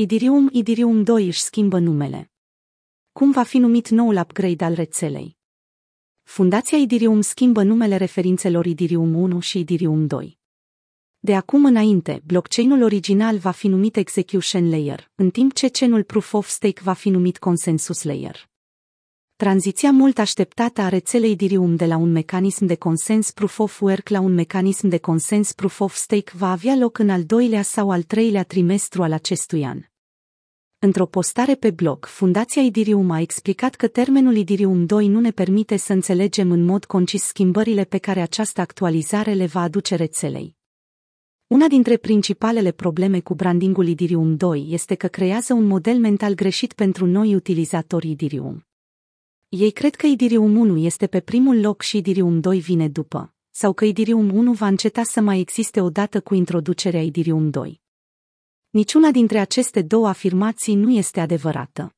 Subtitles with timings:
[0.00, 2.32] Idirium Idirium 2 își schimbă numele.
[3.12, 5.36] Cum va fi numit noul upgrade al rețelei?
[6.22, 10.38] Fundația Idirium schimbă numele referințelor Idirium 1 și Idirium 2.
[11.18, 16.32] De acum înainte, blockchain-ul original va fi numit Execution Layer, în timp ce cenul Proof
[16.32, 18.48] of Stake va fi numit Consensus Layer.
[19.38, 24.08] Tranziția mult așteptată a rețelei Dirium de la un mecanism de consens Proof of Work
[24.08, 27.90] la un mecanism de consens Proof of Stake va avea loc în al doilea sau
[27.90, 29.87] al treilea trimestru al acestui an.
[30.80, 35.76] Într-o postare pe blog, Fundația Idirium a explicat că termenul Idirium 2 nu ne permite
[35.76, 40.56] să înțelegem în mod concis schimbările pe care această actualizare le va aduce rețelei.
[41.46, 46.72] Una dintre principalele probleme cu brandingul Idirium 2 este că creează un model mental greșit
[46.72, 48.66] pentru noi utilizatori Idirium.
[49.48, 53.72] Ei cred că Idirium 1 este pe primul loc și Idirium 2 vine după, sau
[53.72, 57.80] că Idirium 1 va înceta să mai existe odată cu introducerea Idirium 2.
[58.78, 61.94] Niciuna dintre aceste două afirmații nu este adevărată.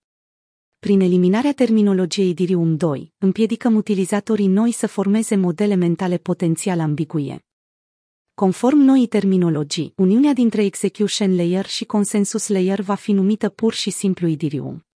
[0.79, 7.45] Prin eliminarea terminologiei Idirium 2, împiedicăm utilizatorii noi să formeze modele mentale potențial ambiguie.
[8.35, 13.91] Conform noii terminologii, uniunea dintre Execution Layer și Consensus Layer va fi numită pur și
[13.91, 14.87] simplu Idirium.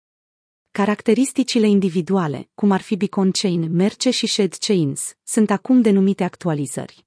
[0.70, 7.04] Caracteristicile individuale, cum ar fi Beacon Chain, Merce și Shed Chains, sunt acum denumite actualizări.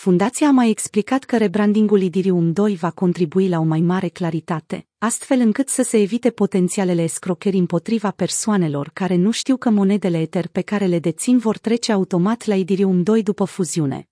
[0.00, 4.86] Fundația a mai explicat că rebrandingul Idirium 2 va contribui la o mai mare claritate,
[4.98, 10.46] astfel încât să se evite potențialele escrocheri împotriva persoanelor care nu știu că monedele Ether
[10.46, 14.08] pe care le dețin vor trece automat la Idirium 2 după fuziune.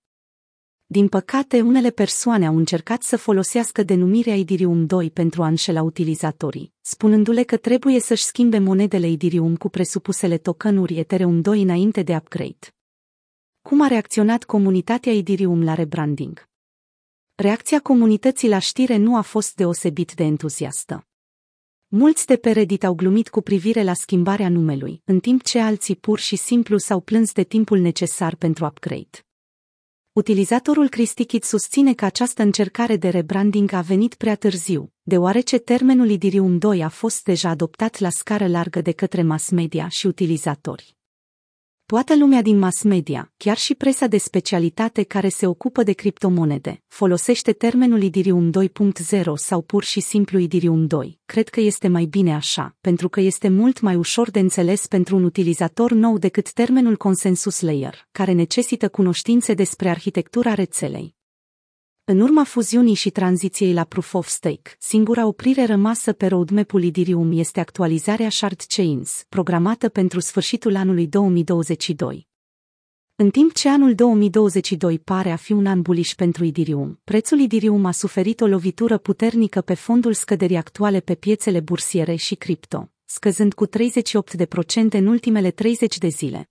[0.85, 6.73] Din păcate, unele persoane au încercat să folosească denumirea Idirium 2 pentru a înșela utilizatorii,
[6.81, 12.78] spunându-le că trebuie să-și schimbe monedele Idirium cu presupusele tokenuri Ethereum 2 înainte de upgrade.
[13.69, 16.47] Cum a reacționat comunitatea Idirium la rebranding?
[17.35, 21.07] Reacția comunității la știre nu a fost deosebit de entuziastă.
[21.87, 25.95] Mulți de pe Reddit au glumit cu privire la schimbarea numelui, în timp ce alții
[25.95, 29.25] pur și simplu s-au plâns de timpul necesar pentru upgrade.
[30.11, 36.57] Utilizatorul Cristichit susține că această încercare de rebranding a venit prea târziu, deoarece termenul Idirium
[36.57, 40.97] 2 a fost deja adoptat la scară largă de către mass media și utilizatori.
[41.89, 46.81] Toată lumea din mass media, chiar și presa de specialitate care se ocupă de criptomonede,
[46.87, 51.19] folosește termenul Idirium 2.0 sau pur și simplu Idirium 2.
[51.25, 55.15] Cred că este mai bine așa, pentru că este mult mai ușor de înțeles pentru
[55.15, 61.18] un utilizator nou decât termenul Consensus Layer, care necesită cunoștințe despre arhitectura rețelei.
[62.11, 67.31] În urma fuziunii și tranziției la Proof of Stake, singura oprire rămasă pe roadmap-ul Idirium
[67.31, 72.27] este actualizarea Shard Chains, programată pentru sfârșitul anului 2022.
[73.15, 77.85] În timp ce anul 2022 pare a fi un an bullish pentru Idirium, prețul Idirium
[77.85, 83.53] a suferit o lovitură puternică pe fondul scăderii actuale pe piețele bursiere și cripto, scăzând
[83.53, 83.71] cu 38%
[84.89, 86.49] în ultimele 30 de zile.